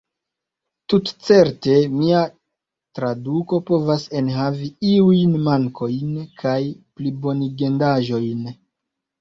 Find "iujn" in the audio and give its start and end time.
4.95-5.37